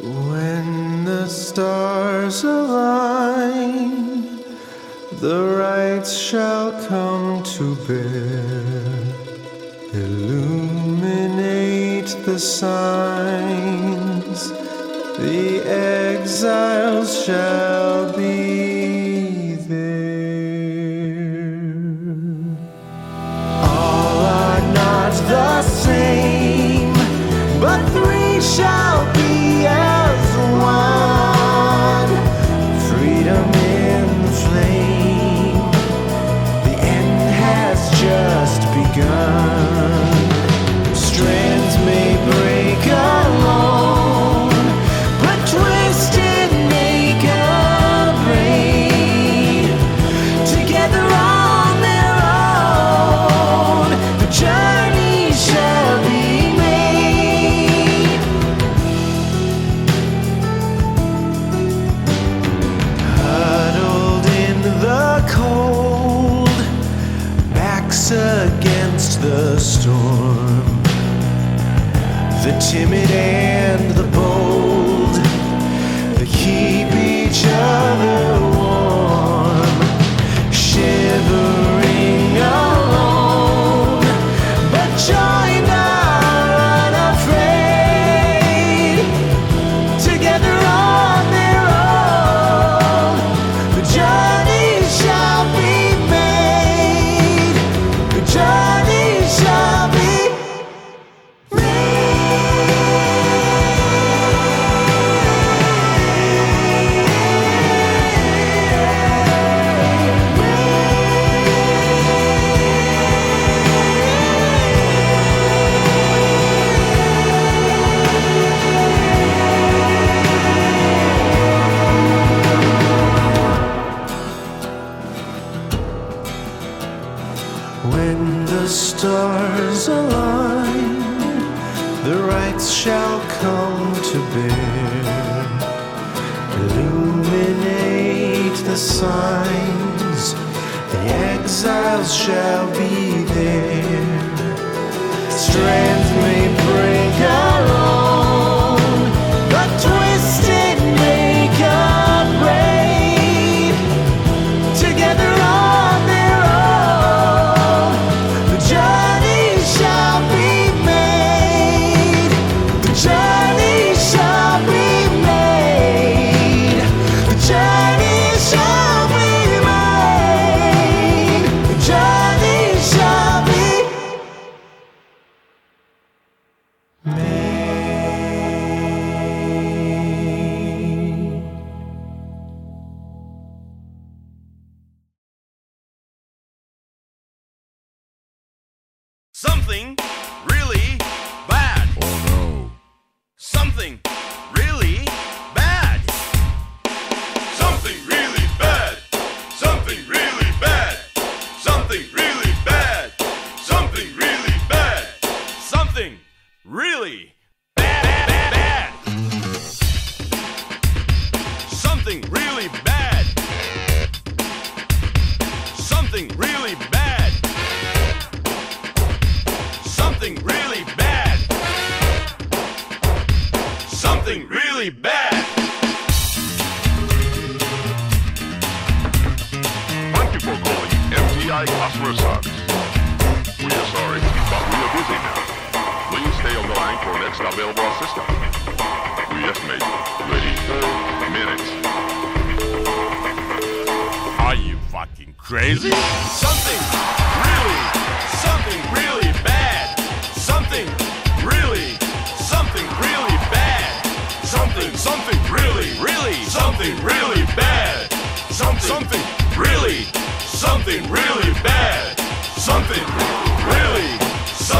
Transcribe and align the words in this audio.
When 0.00 1.04
the 1.04 1.26
stars 1.26 2.44
align, 2.44 4.38
the 5.20 5.56
rights 5.58 6.16
shall 6.16 6.70
come 6.86 7.42
to 7.42 7.74
bear. 7.84 8.54
Illuminate 9.92 11.36
the 12.24 12.38
signs, 12.38 12.90
the 15.18 15.62
exiles 15.66 17.24
shall 17.24 18.12
be. 18.16 18.47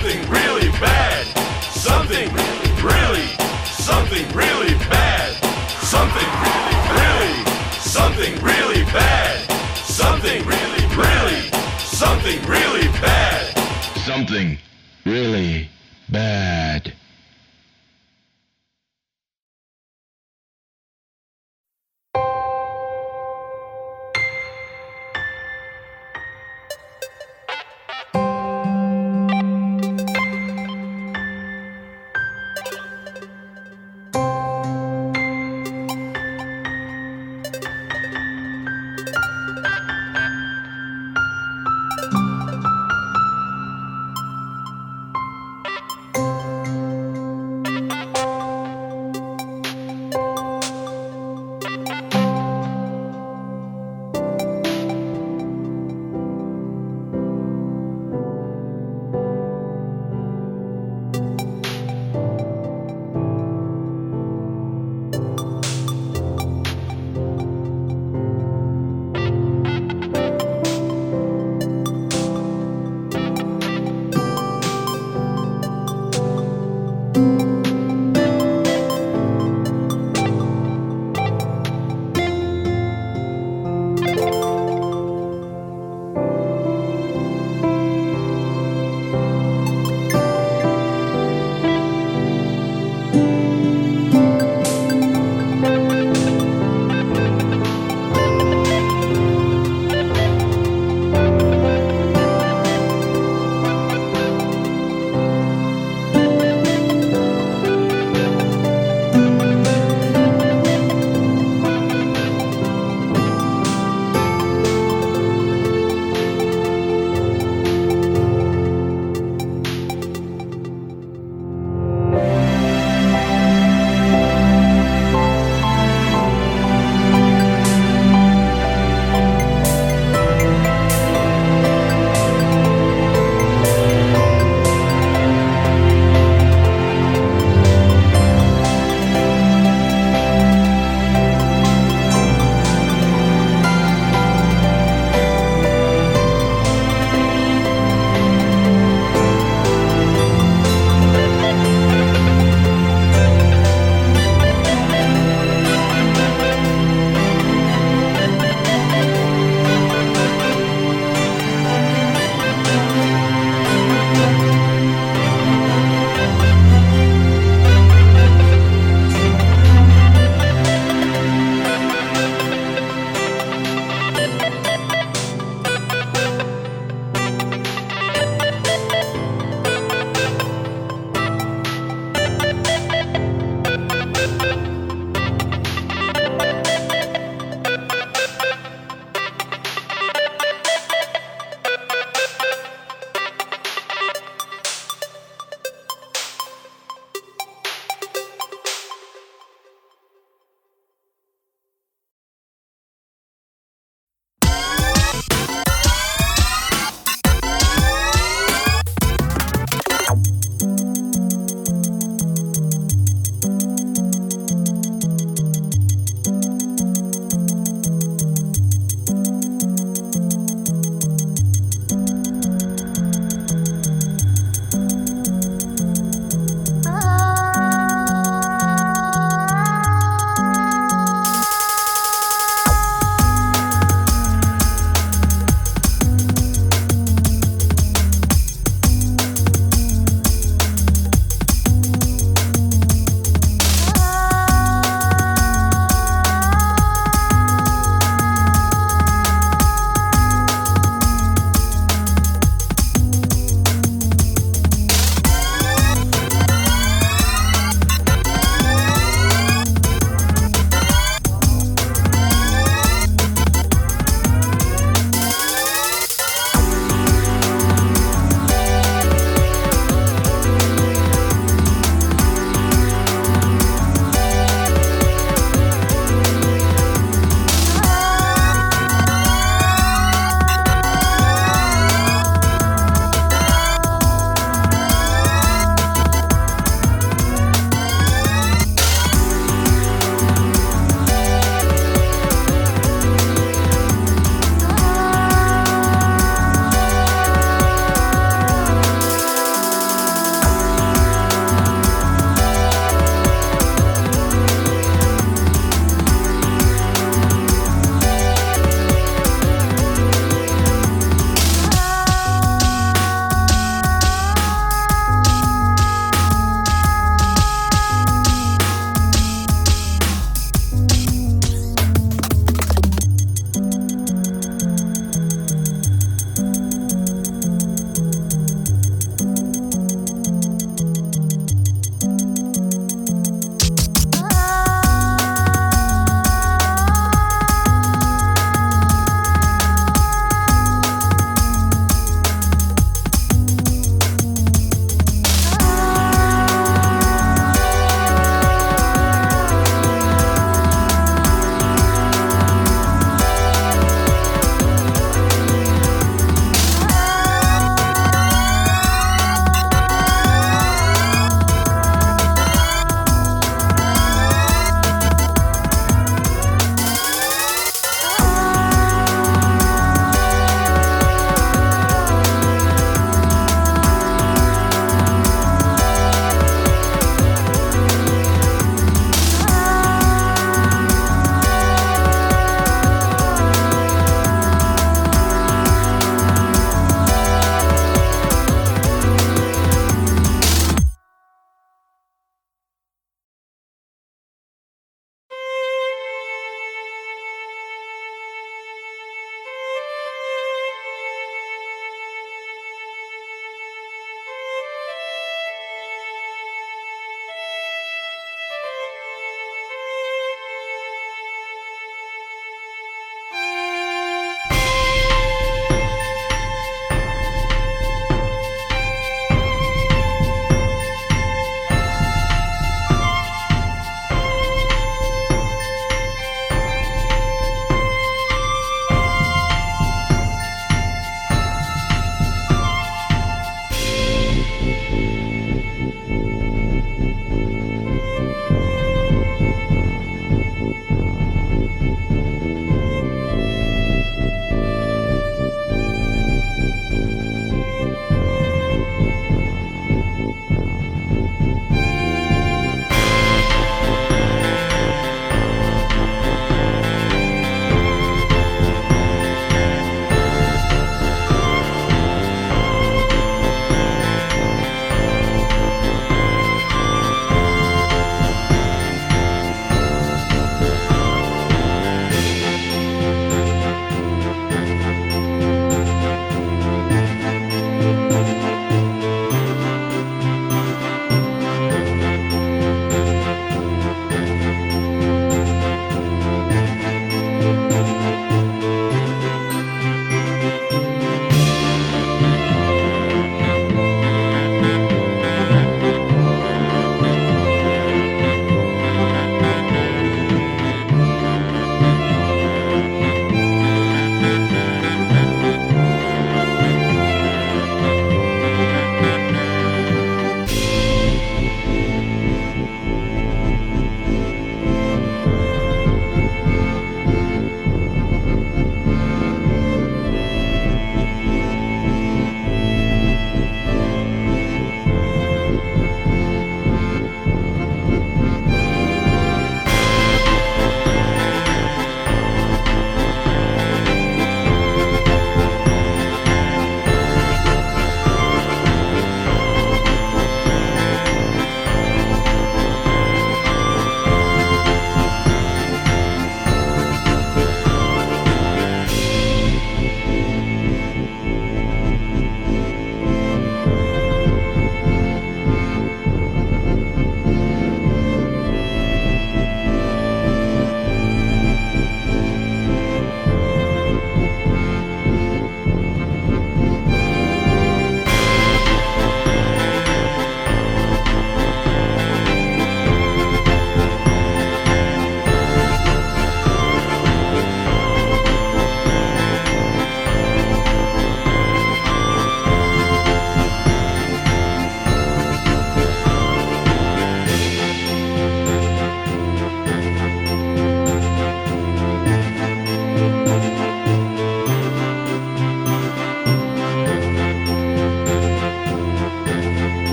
something 0.00 0.30
really 0.30 0.70
bad. 0.80 1.26
Something 1.62 2.32
really, 2.32 3.28
something 3.66 4.26
really 4.34 4.74
bad. 4.88 5.34
Something 5.68 6.30
really, 6.40 6.76
really, 6.96 7.44
something 7.80 8.34
really 8.42 8.84
bad. 8.84 9.50
Something 9.76 10.46
really, 10.46 10.86
really, 10.96 11.50
something 11.78 12.42
really 12.48 12.88
bad. 13.02 13.58
Something 13.98 14.58
really 15.04 15.68
bad. 16.08 16.94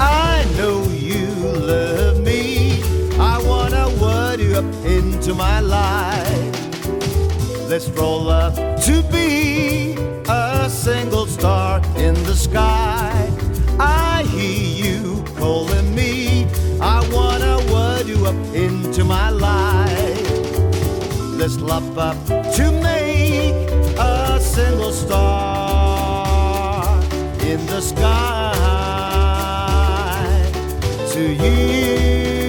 I 0.00 0.44
know 0.56 0.82
you 0.84 1.26
love 1.72 2.20
me. 2.20 2.82
I 3.18 3.38
wanna 3.44 3.88
word 4.00 4.40
you 4.40 4.56
up 4.56 4.64
into 4.84 5.34
my 5.34 5.60
life. 5.60 6.54
Let's 7.68 7.88
roll 7.90 8.30
up 8.30 8.54
to 8.86 9.02
be 9.12 9.96
a 10.28 10.68
single 10.70 11.26
star 11.26 11.82
in 11.96 12.14
the 12.24 12.34
sky. 12.34 13.30
I 13.78 14.22
hear 14.24 14.86
you 14.86 15.24
calling 15.36 15.94
me. 15.94 16.46
I 16.80 17.06
wanna 17.12 17.58
word 17.72 18.06
you 18.06 18.26
up 18.26 18.54
into 18.54 19.04
my 19.04 19.30
life. 19.30 19.79
Up 21.62 22.26
to 22.26 22.72
make 22.82 23.70
a 23.98 24.40
single 24.40 24.92
star 24.92 26.22
in 27.42 27.66
the 27.66 27.80
sky 27.80 28.54
to 31.12 31.20
you. 31.20 32.39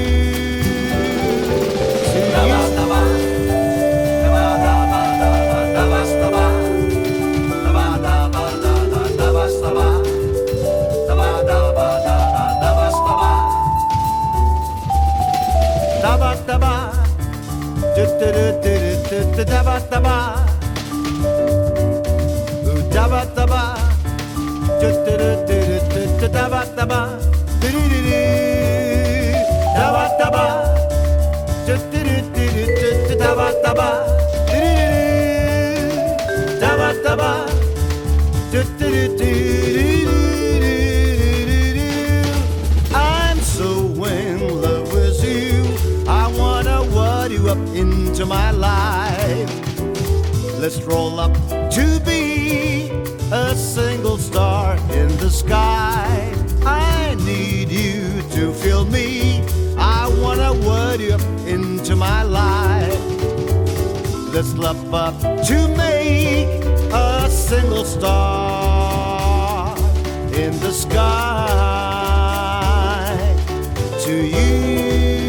Do 19.42 19.46
do 19.46 19.52
daba 19.52 19.80
daba, 19.90 20.46
Ooh, 22.68 22.82
daba 22.94 23.26
daba, 23.36 23.76
do 24.80 24.90
do 25.06 25.18
do 25.18 25.30
do 25.48 25.58
do 25.90 26.02
do 26.20 26.28
daba 26.30 26.66
daba, 26.76 27.02
do 27.60 27.68
do 27.72 27.82
do 27.90 28.00
do, 28.06 28.12
daba 29.76 30.04
daba, 30.20 30.44
do 30.66 30.71
you 47.32 47.48
up 47.50 47.58
into 47.74 48.26
my 48.26 48.52
life. 48.52 49.50
Let's 50.60 50.82
roll 50.84 51.20
up 51.20 51.34
to 51.72 52.00
be 52.06 52.90
a 53.32 53.56
single 53.56 54.18
star 54.18 54.76
in 54.92 55.08
the 55.18 55.30
sky. 55.30 56.34
I 56.66 57.16
need 57.20 57.70
you 57.70 58.22
to 58.32 58.54
feel 58.54 58.84
me. 58.84 59.42
I 59.78 60.10
wanna 60.22 60.52
word 60.68 61.00
you 61.00 61.14
up 61.14 61.22
into 61.48 61.96
my 61.96 62.24
life. 62.24 63.00
Let's 64.34 64.54
love 64.54 64.94
up 64.94 65.18
to 65.48 65.68
make 65.78 66.66
a 66.92 67.30
single 67.30 67.86
star 67.86 69.78
in 70.34 70.60
the 70.60 70.72
sky 70.74 71.08
to 74.04 74.14
you. 74.14 75.21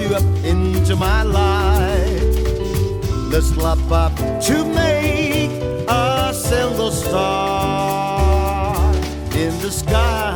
You 0.00 0.14
up 0.14 0.22
into 0.44 0.96
my 0.96 1.22
life. 1.22 2.22
Let's 3.32 3.56
up 3.92 4.14
to 4.16 4.64
make 4.64 5.50
a 5.88 6.32
single 6.34 6.90
star 6.90 8.76
in 9.34 9.58
the 9.60 9.70
sky 9.70 10.35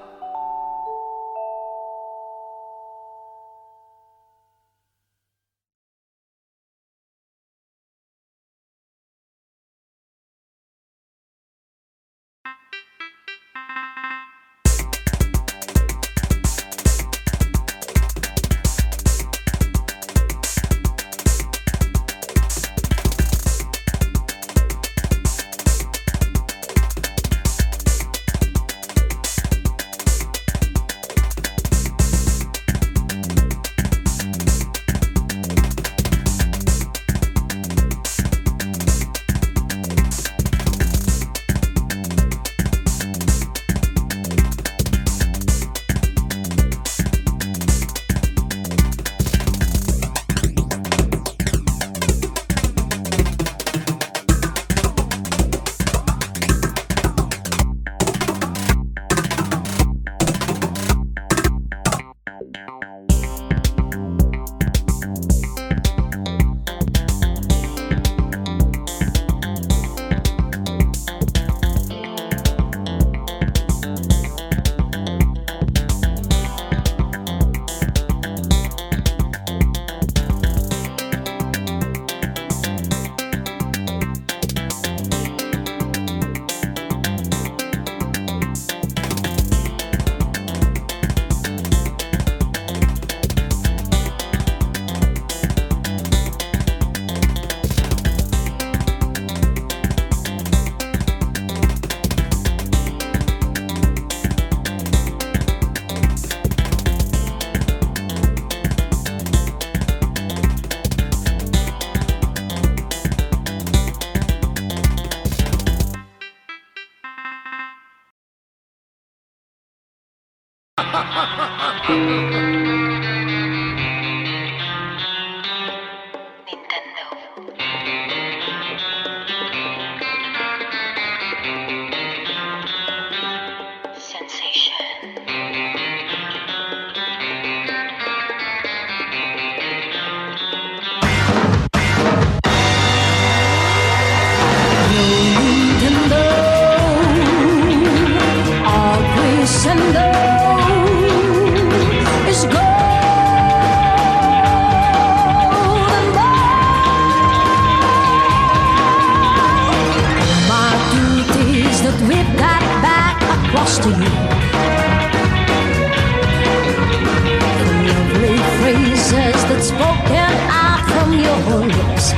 Spoken 169.61 170.33
out 170.49 170.81
from 170.89 171.13
your 171.13 171.37
lips. 171.67 172.13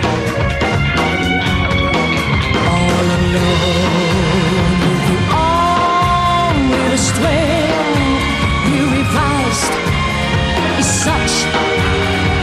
All 2.72 3.08
alone, 3.20 4.80
with 4.80 5.04
you 5.12 5.20
on 5.36 6.56
with 6.70 6.94
a 6.94 6.98
strength 6.98 8.24
you 8.72 8.84
revised 8.98 9.74
is 10.80 10.88
such 10.88 11.36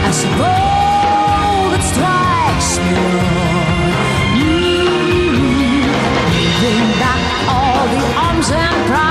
as 0.05 0.23
a 0.23 0.29
blow 0.37 1.73
that 1.73 1.83
strikes 1.91 2.71
me. 2.85 2.93
Mm 4.37 4.61
-hmm. 5.33 5.89
Bring 6.59 6.87
back 7.01 7.21
all 7.55 7.83
the 7.93 8.03
arms 8.25 8.49
and 8.51 8.77
pride. 8.87 9.10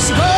Just. 0.00 0.29